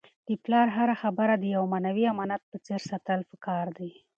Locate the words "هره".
0.77-0.95